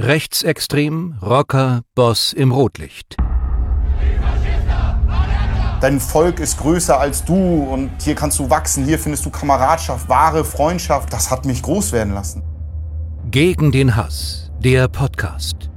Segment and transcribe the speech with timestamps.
[0.00, 3.16] Rechtsextrem, Rocker, Boss im Rotlicht.
[5.80, 10.08] Dein Volk ist größer als du und hier kannst du wachsen, hier findest du Kameradschaft,
[10.08, 11.12] wahre Freundschaft.
[11.12, 12.44] Das hat mich groß werden lassen.
[13.32, 15.68] Gegen den Hass, der Podcast.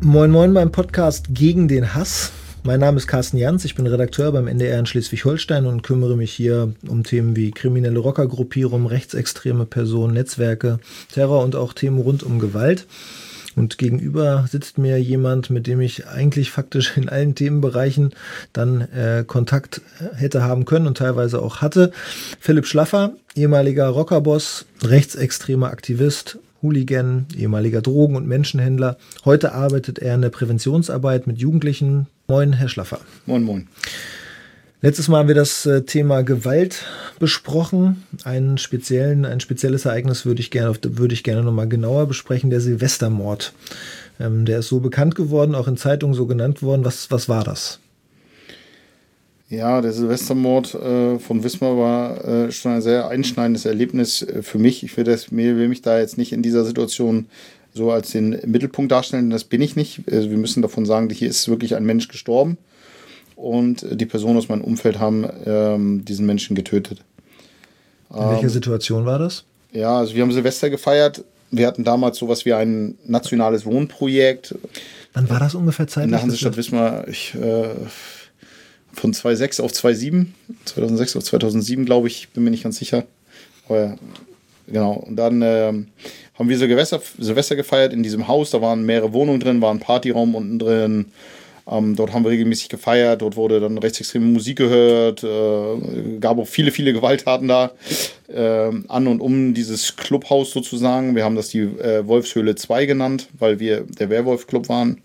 [0.00, 2.30] Moin Moin beim Podcast Gegen den Hass.
[2.66, 6.32] Mein Name ist Carsten Jans, ich bin Redakteur beim NDR in Schleswig-Holstein und kümmere mich
[6.32, 10.80] hier um Themen wie kriminelle Rockergruppierungen, rechtsextreme Personen, Netzwerke,
[11.12, 12.88] Terror und auch Themen rund um Gewalt.
[13.54, 18.14] Und gegenüber sitzt mir jemand, mit dem ich eigentlich faktisch in allen Themenbereichen
[18.52, 19.80] dann äh, Kontakt
[20.16, 21.92] hätte haben können und teilweise auch hatte.
[22.40, 28.96] Philipp Schlaffer, ehemaliger Rockerboss, rechtsextremer Aktivist, Hooligan, ehemaliger Drogen- und Menschenhändler.
[29.24, 32.08] Heute arbeitet er in der Präventionsarbeit mit Jugendlichen.
[32.28, 32.98] Moin, Herr Schlaffer.
[33.26, 33.68] Moin, moin.
[34.82, 36.84] Letztes Mal haben wir das äh, Thema Gewalt
[37.20, 38.02] besprochen.
[38.24, 42.60] Einen speziellen, ein spezielles Ereignis würde ich gerne, würde ich gerne nochmal genauer besprechen, der
[42.60, 43.52] Silvestermord.
[44.18, 46.84] Ähm, der ist so bekannt geworden, auch in Zeitungen so genannt worden.
[46.84, 47.78] Was, was war das?
[49.48, 54.58] Ja, der Silvestermord äh, von Wismar war äh, schon ein sehr einschneidendes Erlebnis äh, für
[54.58, 54.82] mich.
[54.82, 57.26] Ich will, das, will mich da jetzt nicht in dieser Situation
[57.76, 60.00] so als den Mittelpunkt darstellen, das bin ich nicht.
[60.10, 62.56] Also wir müssen davon sagen, hier ist wirklich ein Mensch gestorben
[63.36, 67.04] und die Personen aus meinem Umfeld haben ähm, diesen Menschen getötet.
[68.10, 69.44] In welcher ähm, Situation war das?
[69.72, 71.22] Ja, also wir haben Silvester gefeiert.
[71.50, 74.54] Wir hatten damals sowas wie ein nationales Wohnprojekt.
[75.12, 76.06] Wann war das ungefähr zeitlich?
[76.06, 77.68] In der Hansestadt Wismar, ich, äh,
[78.92, 83.04] von 2006 auf 2007, 2006 auf 2007, glaube ich, bin mir nicht ganz sicher.
[83.68, 83.98] Aber
[84.66, 85.72] genau, und dann äh,
[86.38, 88.50] haben wir Silvester, Silvester gefeiert in diesem Haus.
[88.50, 91.06] Da waren mehrere Wohnungen drin, war ein Partyraum unten drin.
[91.68, 96.46] Ähm, dort haben wir regelmäßig gefeiert, dort wurde dann rechtsextreme Musik gehört, äh, gab auch
[96.46, 97.72] viele, viele Gewalttaten da
[98.28, 101.16] äh, an und um dieses Clubhaus sozusagen.
[101.16, 105.02] Wir haben das die äh, Wolfshöhle 2 genannt, weil wir der Werwolf-Club waren.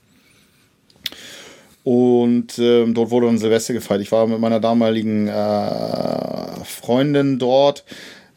[1.84, 4.02] Und äh, dort wurde dann Silvester gefeiert.
[4.02, 7.84] Ich war mit meiner damaligen äh, Freundin dort.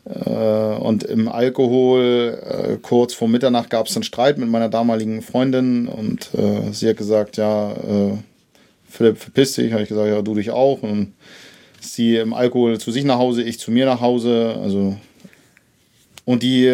[0.04, 5.22] Äh, und im Alkohol, äh, kurz vor Mitternacht, gab es einen Streit mit meiner damaligen
[5.22, 5.88] Freundin.
[5.88, 7.75] Und äh, sie hat gesagt, ja,
[8.88, 9.72] Philipp, verpiss dich.
[9.72, 10.82] Habe ich gesagt, ja, du dich auch.
[10.82, 11.15] Und
[11.81, 14.56] sie im Alkohol zu sich nach Hause, ich zu mir nach Hause.
[14.62, 14.97] Also
[16.25, 16.66] und die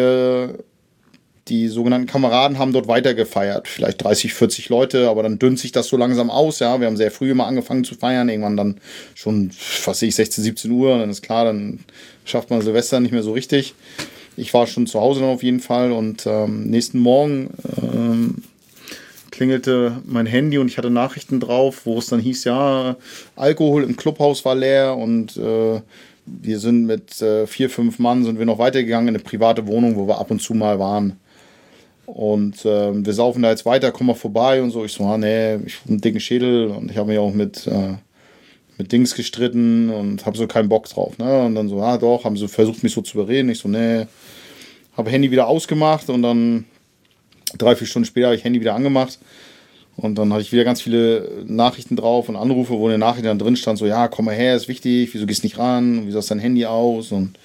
[1.47, 3.67] die sogenannten Kameraden haben dort weiter gefeiert.
[3.67, 6.59] Vielleicht 30, 40 Leute, aber dann dünnt sich das so langsam aus.
[6.59, 8.29] Ja, wir haben sehr früh immer angefangen zu feiern.
[8.29, 8.77] Irgendwann dann
[9.15, 9.51] schon,
[9.85, 10.97] was sehe ich, 16, 17 Uhr.
[10.97, 11.79] dann ist klar, dann
[12.25, 13.73] schafft man Silvester nicht mehr so richtig.
[14.37, 17.49] Ich war schon zu Hause dann auf jeden Fall und ähm, nächsten Morgen
[17.81, 18.43] ähm,
[19.29, 22.95] klingelte mein Handy und ich hatte Nachrichten drauf, wo es dann hieß, ja,
[23.35, 25.81] Alkohol im Clubhaus war leer und äh,
[26.25, 29.95] wir sind mit äh, vier, fünf Mann sind wir noch weitergegangen in eine private Wohnung,
[29.95, 31.17] wo wir ab und zu mal waren.
[32.13, 34.83] Und äh, wir saufen da jetzt weiter, komm mal vorbei und so.
[34.83, 37.65] Ich so, ah, nee, ich habe einen dicken Schädel und ich habe mich auch mit,
[37.67, 37.93] äh,
[38.77, 41.17] mit Dings gestritten und habe so keinen Bock drauf.
[41.17, 41.45] Ne?
[41.45, 43.49] Und dann so, ah doch, haben sie versucht, mich so zu überreden.
[43.49, 44.07] Ich so, nee,
[44.97, 46.65] habe Handy wieder ausgemacht und dann
[47.57, 49.17] drei, vier Stunden später habe ich Handy wieder angemacht.
[49.95, 53.25] Und dann hatte ich wieder ganz viele Nachrichten drauf und Anrufe, wo in der Nachricht
[53.25, 56.07] dann drin stand, so, ja, komm mal her, ist wichtig, wieso gehst du nicht ran,
[56.07, 57.13] wieso hast dein Handy aus?
[57.13, 57.37] Und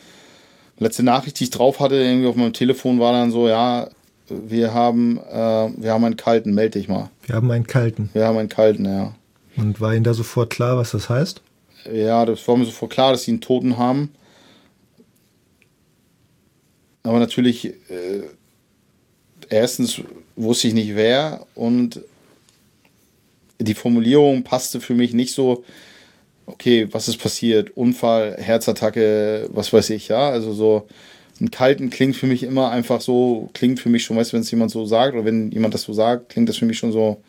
[0.80, 3.88] letzte Nachricht, die ich drauf hatte, irgendwie auf meinem Telefon, war dann so, ja,
[4.28, 7.10] wir haben, äh, wir haben einen kalten, melde dich mal.
[7.26, 8.10] Wir haben einen kalten.
[8.12, 9.14] Wir haben einen kalten, ja.
[9.56, 11.40] Und war Ihnen da sofort klar, was das heißt?
[11.92, 14.10] Ja, das war mir sofort klar, dass sie einen Toten haben.
[17.02, 18.22] Aber natürlich, äh,
[19.48, 20.00] erstens
[20.34, 22.00] wusste ich nicht wer und
[23.58, 25.64] die Formulierung passte für mich nicht so,
[26.46, 27.76] okay, was ist passiert?
[27.76, 30.30] Unfall, Herzattacke, was weiß ich, ja.
[30.30, 30.88] Also so,
[31.40, 34.42] einen kalten klingt für mich immer einfach so, klingt für mich schon, weißt du, wenn
[34.42, 36.92] es jemand so sagt oder wenn jemand das so sagt, klingt das für mich schon
[36.92, 37.22] so,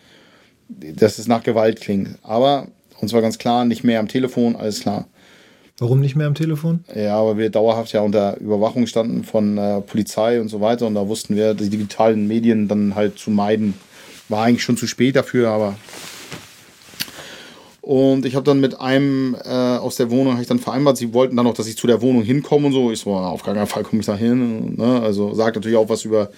[0.69, 2.17] dass es nach Gewalt klingt.
[2.23, 2.67] Aber
[2.99, 5.07] uns war ganz klar, nicht mehr am Telefon, alles klar.
[5.79, 6.83] Warum nicht mehr am Telefon?
[6.95, 10.95] Ja, weil wir dauerhaft ja unter Überwachung standen von äh, Polizei und so weiter und
[10.95, 13.75] da wussten wir, die digitalen Medien dann halt zu meiden.
[14.27, 15.75] War eigentlich schon zu spät dafür, aber
[17.87, 21.37] und ich habe dann mit einem äh, aus der Wohnung ich dann vereinbart, sie wollten
[21.37, 22.91] dann noch, dass ich zu der Wohnung hinkomme und so.
[22.91, 24.75] Ich so, auf gar keinen Fall komme ich da hin.
[24.75, 24.99] Ne?
[25.01, 26.29] Also sagt natürlich auch was über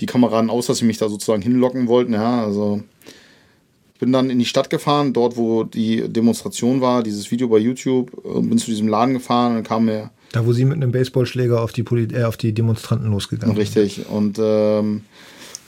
[0.00, 2.14] die Kameraden aus, dass sie mich da sozusagen hinlocken wollten.
[2.14, 2.82] Ja, also
[3.94, 7.58] ich bin dann in die Stadt gefahren, dort wo die Demonstration war, dieses Video bei
[7.58, 10.10] YouTube, und bin zu diesem Laden gefahren und kam mir.
[10.32, 13.62] Da, wo sie mit einem Baseballschläger auf die, Poli äh, auf die Demonstranten losgegangen sind.
[13.62, 14.06] Richtig.
[14.08, 15.02] Und ähm,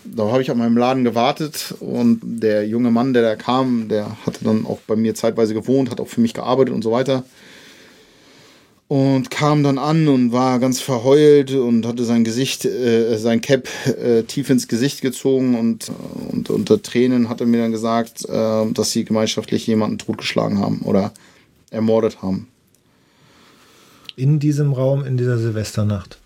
[0.04, 4.16] da habe ich an meinem Laden gewartet und der junge Mann, der da kam, der
[4.26, 7.24] hatte dann auch bei mir zeitweise gewohnt, hat auch für mich gearbeitet und so weiter.
[8.90, 13.68] und kam dann an und war ganz verheult und hatte sein Gesicht, äh, sein Cap
[13.86, 15.92] äh, tief ins Gesicht gezogen und,
[16.32, 20.80] und unter Tränen hat er mir dann gesagt, äh, dass sie gemeinschaftlich jemanden totgeschlagen haben
[20.80, 21.12] oder
[21.70, 22.48] ermordet haben.
[24.16, 26.18] In diesem Raum, in dieser Silvesternacht?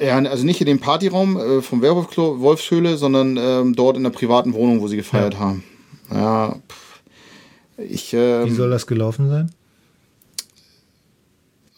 [0.00, 4.54] Ja, also nicht in dem Partyraum äh, vom Werwolfshöhle, sondern ähm, dort in der privaten
[4.54, 5.40] Wohnung, wo sie gefeiert ja.
[5.40, 5.64] haben.
[6.10, 7.02] Ja, pff.
[7.78, 8.14] ich.
[8.14, 9.50] Ähm, Wie soll das gelaufen sein?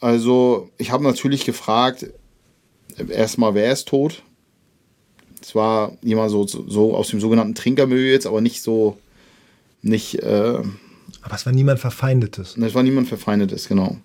[0.00, 2.10] Also, ich habe natürlich gefragt,
[3.08, 4.22] erstmal, wer ist tot?
[5.42, 8.98] Es war jemand so, so aus dem sogenannten Trinkermilieu jetzt, aber nicht so,
[9.82, 10.22] nicht.
[10.22, 10.62] Äh,
[11.22, 12.56] aber es war niemand Verfeindetes.
[12.56, 13.96] Es war niemand Verfeindetes, genau.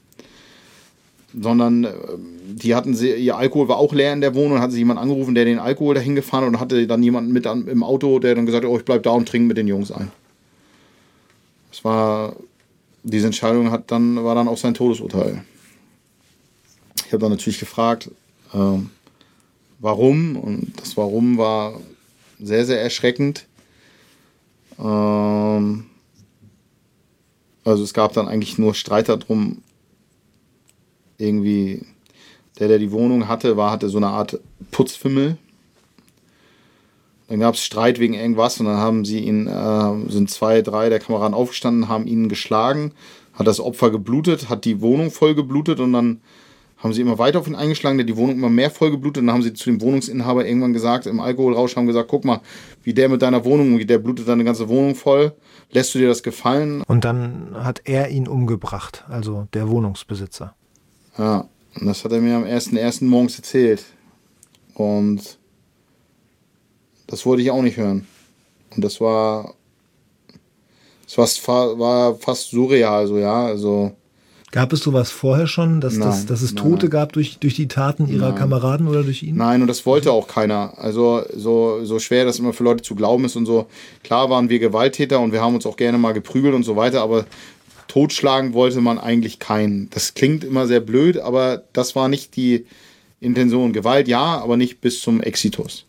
[1.37, 1.93] Sondern äh,
[2.53, 5.35] die hatten sie, ihr Alkohol war auch leer in der Wohnung, hat sich jemand angerufen,
[5.35, 8.45] der den Alkohol dahin gefahren und hatte dann jemanden mit an, im Auto, der dann
[8.45, 10.11] gesagt hat, oh, ich bleib da und trinke mit den Jungs ein.
[11.71, 12.35] Es war,
[13.03, 15.43] diese Entscheidung hat dann, war dann auch sein Todesurteil.
[17.05, 18.09] Ich habe dann natürlich gefragt,
[18.53, 18.89] ähm,
[19.79, 20.37] warum.
[20.37, 21.79] Und das Warum war
[22.39, 23.45] sehr, sehr erschreckend.
[24.79, 25.85] Ähm,
[27.63, 29.61] also es gab dann eigentlich nur Streit darum,
[31.17, 31.85] irgendwie,
[32.59, 34.39] der, der die Wohnung hatte, war, hatte so eine Art
[34.71, 35.37] Putzfimmel.
[37.27, 40.89] Dann gab es Streit wegen irgendwas und dann haben sie ihn, äh, sind zwei, drei
[40.89, 42.91] der Kameraden aufgestanden, haben ihn geschlagen,
[43.33, 46.21] hat das Opfer geblutet, hat die Wohnung voll geblutet und dann
[46.77, 49.21] haben sie immer weiter auf ihn eingeschlagen, der die Wohnung immer mehr vollgeblutet.
[49.21, 52.41] Und dann haben sie zu dem Wohnungsinhaber irgendwann gesagt, im Alkoholrausch haben gesagt, guck mal,
[52.83, 55.33] wie der mit deiner Wohnung, wie der blutet deine ganze Wohnung voll.
[55.71, 56.83] Lässt du dir das gefallen?
[56.87, 60.53] Und dann hat er ihn umgebracht, also der Wohnungsbesitzer.
[61.17, 61.47] Ja,
[61.79, 63.03] und das hat er mir am 1.1.
[63.05, 63.83] morgens erzählt.
[64.73, 65.37] Und
[67.07, 68.07] das wollte ich auch nicht hören.
[68.75, 69.53] Und das war,
[71.15, 73.95] das war, war fast surreal, so, ja, also
[74.55, 76.91] Gab es sowas vorher schon, dass, nein, dass, dass es Tote nein.
[76.91, 78.37] gab durch, durch die Taten ihrer nein.
[78.37, 79.35] Kameraden oder durch ihn?
[79.35, 80.71] Nein, und das wollte auch keiner.
[80.77, 83.65] Also so, so schwer das immer für Leute zu glauben ist und so.
[84.01, 87.01] Klar waren wir Gewalttäter und wir haben uns auch gerne mal geprügelt und so weiter,
[87.01, 87.25] aber
[87.87, 89.89] totschlagen wollte man eigentlich keinen.
[89.91, 92.65] Das klingt immer sehr blöd, aber das war nicht die
[93.19, 93.73] Intention.
[93.73, 95.85] Gewalt ja, aber nicht bis zum Exitus.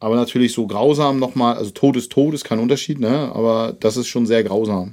[0.00, 3.32] Aber natürlich so grausam nochmal, also Tod ist Tod, ist kein Unterschied, ne?
[3.34, 4.92] aber das ist schon sehr grausam.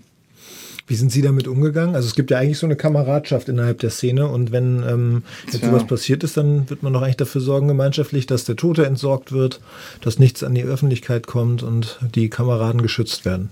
[0.88, 1.96] Wie sind Sie damit umgegangen?
[1.96, 5.64] Also es gibt ja eigentlich so eine Kameradschaft innerhalb der Szene und wenn ähm, jetzt
[5.64, 9.32] sowas passiert ist, dann wird man doch eigentlich dafür sorgen gemeinschaftlich, dass der Tote entsorgt
[9.32, 9.62] wird,
[10.02, 13.52] dass nichts an die Öffentlichkeit kommt und die Kameraden geschützt werden.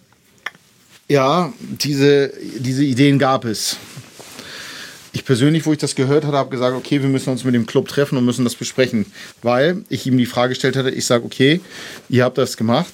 [1.10, 3.78] Ja, diese, diese Ideen gab es.
[5.12, 7.66] Ich persönlich, wo ich das gehört hatte, habe gesagt, okay, wir müssen uns mit dem
[7.66, 9.08] Club treffen und müssen das besprechen,
[9.42, 11.62] weil ich ihm die Frage gestellt hatte, ich sage, okay,
[12.10, 12.94] ihr habt das gemacht,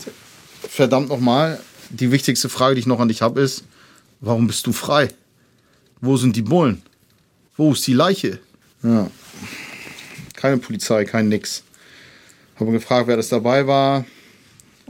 [0.68, 1.60] verdammt nochmal,
[1.90, 3.66] die wichtigste Frage, die ich noch an dich habe, ist,
[4.22, 5.10] Warum bist du frei?
[6.02, 6.82] Wo sind die Bullen?
[7.58, 8.40] Wo ist die Leiche?
[8.82, 9.10] Ja.
[10.36, 11.64] Keine Polizei, kein Nix.
[12.60, 14.06] Habe gefragt, wer das dabei war.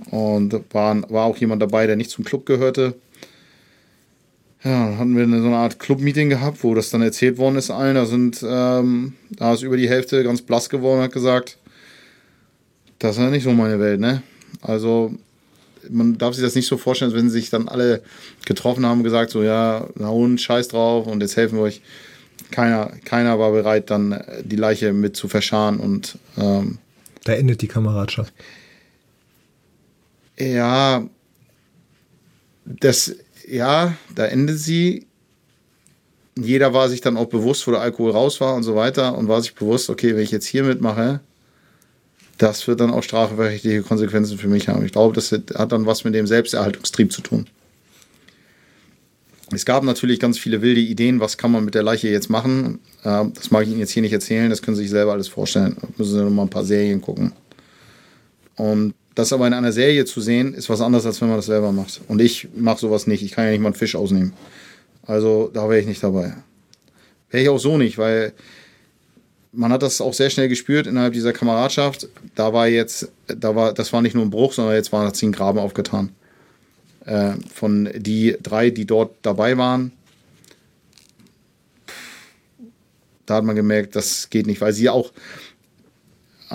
[0.10, 2.96] Und war, war auch jemand dabei, der nicht zum Club gehörte.
[4.66, 7.70] Ja, dann hatten wir so eine Art Club-Meeting gehabt, wo das dann erzählt worden ist
[7.70, 7.94] allen.
[7.94, 11.60] Da sind, ähm, da ist über die Hälfte ganz blass geworden und hat gesagt,
[12.98, 14.24] das ist ja nicht so meine Welt, ne?
[14.62, 15.14] Also
[15.88, 18.02] man darf sich das nicht so vorstellen, als wenn sich dann alle
[18.46, 21.84] getroffen haben und gesagt, so ja, na und scheiß drauf und jetzt helfen wir euch.
[22.50, 26.80] Keiner, keiner war bereit, dann die Leiche mit zu verscharen und ähm,
[27.24, 28.34] da endet die Kameradschaft.
[30.40, 31.08] Ja,
[32.66, 33.16] das,
[33.48, 35.06] ja, da endet sie.
[36.38, 39.30] Jeder war sich dann auch bewusst, wo der Alkohol raus war und so weiter und
[39.30, 41.22] war sich bewusst, okay, wenn ich jetzt hier mitmache,
[42.38, 44.86] das wird dann auch strafrechtliche Konsequenzen für mich haben.
[44.86, 47.48] Ich glaube, das hat dann was mit dem Selbsterhaltungstrieb zu tun.
[49.54, 52.80] Es gab natürlich ganz viele wilde Ideen, was kann man mit der Leiche jetzt machen.
[53.04, 55.28] Ähm, das mag ich Ihnen jetzt hier nicht erzählen, das können Sie sich selber alles
[55.28, 55.78] vorstellen.
[55.80, 57.32] Da müssen Sie noch mal ein paar Serien gucken.
[58.56, 61.46] Und das aber in einer Serie zu sehen, ist was anderes, als wenn man das
[61.46, 62.02] selber macht.
[62.08, 63.24] Und ich mache sowas nicht.
[63.24, 64.34] Ich kann ja nicht mal einen Fisch ausnehmen.
[65.08, 66.34] Also da wäre ich nicht dabei.
[67.30, 68.34] Wäre ich auch so nicht, weil
[69.54, 72.10] man hat das auch sehr schnell gespürt innerhalb dieser Kameradschaft.
[72.36, 75.32] Da war jetzt, da war, das war nicht nur ein Bruch, sondern jetzt war ein
[75.32, 76.10] Graben aufgetan.
[77.06, 79.94] Äh, von die drei, die dort dabei waren,
[83.26, 85.12] da hat man gemerkt, das geht nicht, weil sie auch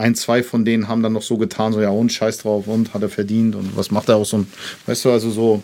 [0.01, 2.95] ein, zwei von denen haben dann noch so getan, so ja und scheiß drauf und
[2.95, 4.47] hat er verdient und was macht er auch so ein,
[4.87, 5.63] weißt du, also so,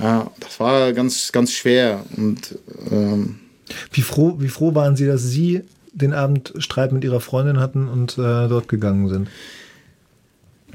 [0.00, 2.58] ja, das war ganz, ganz schwer und
[2.90, 3.40] ähm,
[3.92, 7.88] wie froh, wie froh waren Sie, dass Sie den Abend Streit mit ihrer Freundin hatten
[7.88, 9.28] und äh, dort gegangen sind?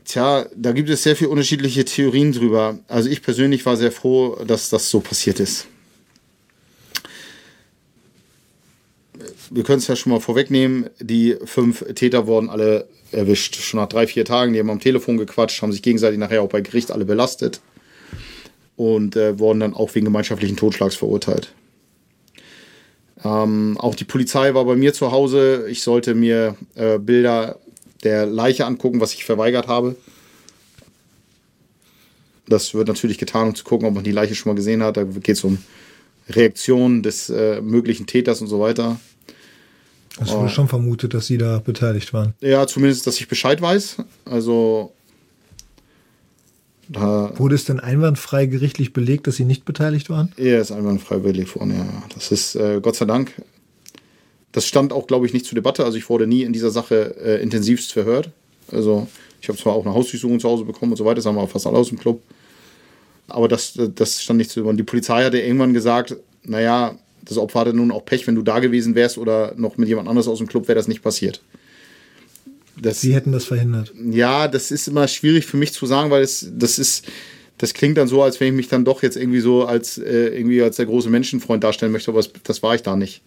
[0.03, 2.79] Tja, da gibt es sehr viele unterschiedliche Theorien drüber.
[2.87, 5.67] Also ich persönlich war sehr froh, dass das so passiert ist.
[9.53, 13.55] Wir können es ja schon mal vorwegnehmen, die fünf Täter wurden alle erwischt.
[13.57, 16.49] Schon nach drei, vier Tagen, die haben am Telefon gequatscht, haben sich gegenseitig nachher auch
[16.49, 17.59] bei Gericht alle belastet
[18.77, 21.53] und äh, wurden dann auch wegen gemeinschaftlichen Totschlags verurteilt.
[23.25, 25.67] Ähm, auch die Polizei war bei mir zu Hause.
[25.69, 27.59] Ich sollte mir äh, Bilder
[28.03, 29.97] der Leiche angucken, was ich verweigert habe.
[32.47, 34.95] Das wird natürlich getan, um zu gucken, ob man die Leiche schon mal gesehen hat.
[34.95, 35.57] Da geht es um
[36.29, 38.99] Reaktionen des äh, möglichen Täters und so weiter.
[40.19, 40.49] Es wurde oh.
[40.49, 42.33] schon vermutet, dass Sie da beteiligt waren.
[42.41, 43.97] Ja, zumindest, dass ich Bescheid weiß.
[44.25, 44.91] Also.
[46.89, 50.33] Da wurde es denn einwandfrei gerichtlich belegt, dass Sie nicht beteiligt waren?
[50.37, 52.03] Ja, ist einwandfrei belegt worden, ja.
[52.13, 53.33] Das ist äh, Gott sei Dank.
[54.51, 55.85] Das stand auch, glaube ich, nicht zur Debatte.
[55.85, 58.31] Also ich wurde nie in dieser Sache äh, intensivst verhört.
[58.71, 59.07] Also
[59.41, 61.47] ich habe zwar auch eine Hausdurchsuchung zu Hause bekommen und so weiter, das haben wir
[61.47, 62.21] fast alle aus dem Club.
[63.27, 64.65] Aber das, das stand nicht zu.
[64.65, 68.41] Und die Polizei hatte irgendwann gesagt, naja, das Opfer hatte nun auch Pech, wenn du
[68.41, 71.41] da gewesen wärst oder noch mit jemand anderes aus dem Club, wäre das nicht passiert.
[72.81, 73.93] Das, Sie hätten das verhindert.
[74.09, 77.05] Ja, das ist immer schwierig für mich zu sagen, weil es, das ist,
[77.57, 80.29] das klingt dann so, als wenn ich mich dann doch jetzt irgendwie so als, äh,
[80.29, 83.21] irgendwie als der große Menschenfreund darstellen möchte, aber das, das war ich da nicht.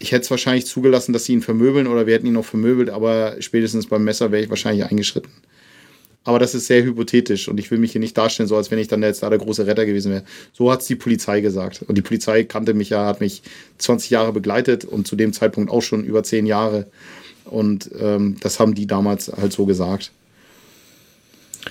[0.00, 2.90] Ich hätte es wahrscheinlich zugelassen, dass sie ihn vermöbeln oder wir hätten ihn auch vermöbelt,
[2.90, 5.30] aber spätestens beim Messer wäre ich wahrscheinlich eingeschritten.
[6.24, 8.78] Aber das ist sehr hypothetisch und ich will mich hier nicht darstellen, so als wenn
[8.78, 10.24] ich dann jetzt da der große Retter gewesen wäre.
[10.54, 11.82] So hat es die Polizei gesagt.
[11.86, 13.42] Und die Polizei kannte mich ja, hat mich
[13.78, 16.86] 20 Jahre begleitet und zu dem Zeitpunkt auch schon über 10 Jahre.
[17.44, 20.12] Und ähm, das haben die damals halt so gesagt.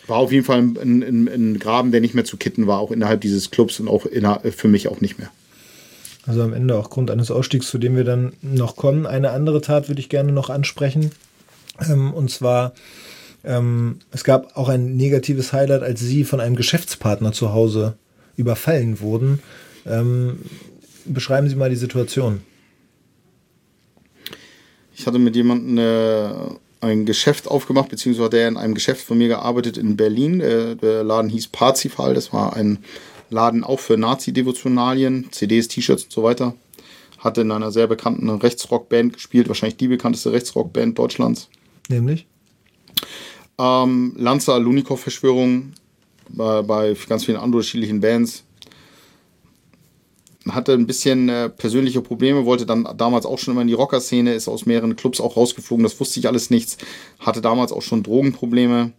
[0.05, 2.91] War auf jeden Fall ein, ein, ein, Graben, der nicht mehr zu kitten war, auch
[2.91, 4.05] innerhalb dieses Clubs und auch
[4.55, 5.31] für mich auch nicht mehr.
[6.25, 9.05] Also am Ende auch Grund eines Ausstiegs, zu dem wir dann noch kommen.
[9.05, 11.11] Eine andere Tat würde ich gerne noch ansprechen.
[11.79, 12.73] Ähm, und zwar
[13.43, 17.97] ähm, es gab auch ein negatives Highlight, als sie von einem Geschäftspartner zu Hause
[18.37, 19.39] überfallen wurden.
[19.85, 20.39] Ähm,
[21.05, 22.41] beschreiben Sie mal die Situation.
[24.95, 26.29] Ich hatte mit jemandem äh,
[26.81, 30.39] ein Geschäft aufgemacht, beziehungsweise hat er in einem Geschäft von mir gearbeitet in Berlin.
[30.39, 32.13] Der, der Laden hieß Parzifal.
[32.13, 32.79] Das war ein
[33.29, 36.55] Laden auch für Nazi-Devotionalien, CDs, T-Shirts und so weiter.
[37.17, 41.49] Hatte in einer sehr bekannten Rechtsrockband gespielt, wahrscheinlich die bekannteste Rechtsrockband Deutschlands.
[41.89, 42.27] Nämlich?
[43.63, 45.71] Ähm, Lanza Lunikov-Verschwörung
[46.29, 48.43] bei, bei ganz vielen unterschiedlichen Bands.
[50.49, 54.33] Hatte ein bisschen äh, persönliche Probleme, wollte dann damals auch schon immer in die Rocker-Szene,
[54.33, 56.77] ist aus mehreren Clubs auch rausgeflogen, das wusste ich alles nichts.
[57.19, 58.91] Hatte damals auch schon Drogenprobleme.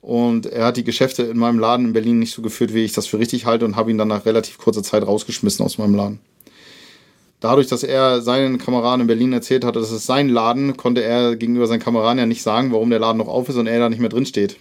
[0.00, 2.92] Und er hat die Geschäfte in meinem Laden in Berlin nicht so geführt, wie ich
[2.92, 5.96] das für richtig halte und habe ihn dann nach relativ kurzer Zeit rausgeschmissen aus meinem
[5.96, 6.20] Laden
[7.40, 11.36] dadurch, dass er seinen Kameraden in Berlin erzählt hatte, dass es sein Laden, konnte er
[11.36, 13.88] gegenüber seinen Kameraden ja nicht sagen, warum der Laden noch auf ist und er da
[13.88, 14.56] nicht mehr drin steht.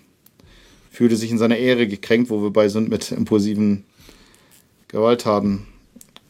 [0.92, 3.84] Fühlte sich in seiner Ehre gekränkt, wo wir bei sind mit impulsiven
[4.88, 5.68] Gewalttaten.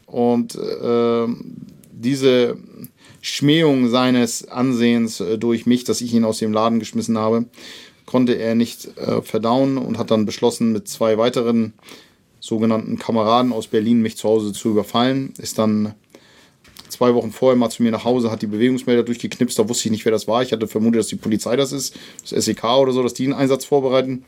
[0.06, 1.26] Und äh,
[1.92, 2.56] diese
[3.20, 7.46] Schmähung seines Ansehens äh, durch mich, dass ich ihn aus dem Laden geschmissen habe,
[8.06, 11.74] konnte er nicht äh, verdauen und hat dann beschlossen, mit zwei weiteren
[12.40, 15.34] sogenannten Kameraden aus Berlin mich zu Hause zu überfallen.
[15.38, 15.94] Ist dann
[16.88, 19.92] zwei Wochen vorher mal zu mir nach Hause, hat die Bewegungsmelder durchgeknipst, da wusste ich
[19.92, 20.42] nicht, wer das war.
[20.42, 23.34] Ich hatte vermutet, dass die Polizei das ist, das SEK oder so, dass die einen
[23.34, 24.24] Einsatz vorbereiten.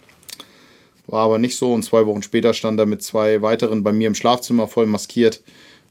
[1.06, 4.06] War aber nicht so und zwei Wochen später stand er mit zwei weiteren bei mir
[4.06, 5.42] im Schlafzimmer voll maskiert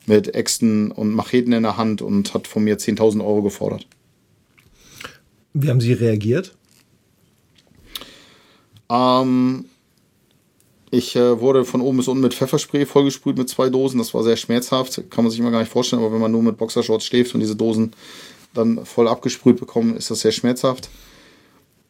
[0.06, 3.86] mit Äxten und Macheten in der Hand und hat von mir 10.000 Euro gefordert.
[5.54, 6.56] Wie haben Sie reagiert?
[8.90, 9.66] Ähm,
[10.92, 14.00] ich äh, wurde von oben bis unten mit Pfefferspray vollgesprüht mit zwei Dosen.
[14.00, 15.04] Das war sehr schmerzhaft.
[15.10, 16.02] Kann man sich immer gar nicht vorstellen.
[16.02, 17.94] Aber wenn man nur mit Boxershorts schläft und diese Dosen
[18.54, 20.90] dann voll abgesprüht bekommen, ist das sehr schmerzhaft.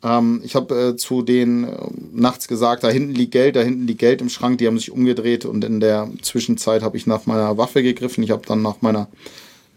[0.03, 1.77] Ähm, ich habe äh, zu denen äh,
[2.13, 4.57] nachts gesagt, da hinten liegt Geld, da hinten liegt Geld im Schrank.
[4.57, 8.23] Die haben sich umgedreht und in der Zwischenzeit habe ich nach meiner Waffe gegriffen.
[8.23, 9.07] Ich habe dann nach meiner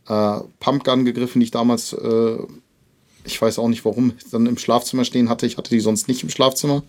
[0.08, 2.36] äh, Pumpgun gegriffen, die ich damals, äh,
[3.24, 5.46] ich weiß auch nicht warum, dann im Schlafzimmer stehen hatte.
[5.46, 6.82] Ich hatte die sonst nicht im Schlafzimmer.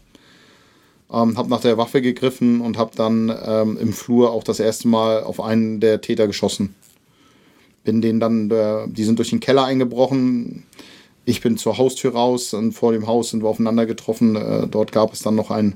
[1.13, 4.87] Ähm, habe nach der Waffe gegriffen und habe dann ähm, im Flur auch das erste
[4.87, 6.73] Mal auf einen der Täter geschossen.
[7.83, 10.63] Bin denen dann, äh, die sind durch den Keller eingebrochen.
[11.25, 14.35] Ich bin zur Haustür raus und vor dem Haus sind wir aufeinander getroffen.
[14.35, 15.75] Äh, dort gab es dann noch einen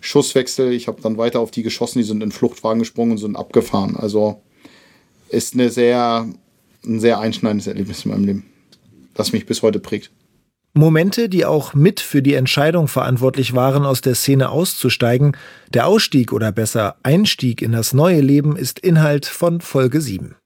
[0.00, 0.72] Schusswechsel.
[0.72, 1.98] Ich habe dann weiter auf die geschossen.
[1.98, 3.94] Die sind in Fluchtwagen gesprungen und sind abgefahren.
[3.96, 4.40] Also
[5.28, 6.26] ist eine sehr,
[6.84, 8.46] ein sehr einschneidendes Erlebnis in meinem Leben,
[9.14, 10.10] das mich bis heute prägt.
[10.78, 15.36] Momente, die auch mit für die Entscheidung verantwortlich waren, aus der Szene auszusteigen.
[15.74, 20.37] Der Ausstieg oder besser Einstieg in das neue Leben ist Inhalt von Folge 7.